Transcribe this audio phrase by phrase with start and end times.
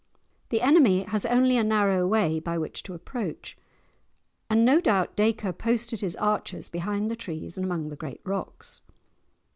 [0.49, 3.55] The enemy has only a narrow way by which to approach,
[4.49, 8.81] and no doubt Dacre posted his archers behind the trees and among the great rocks.